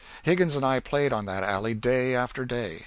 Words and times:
Higgins 0.23 0.55
and 0.55 0.65
I 0.65 0.79
played 0.79 1.13
on 1.13 1.27
that 1.27 1.43
alley 1.43 1.75
day 1.75 2.15
after 2.15 2.43
day. 2.43 2.79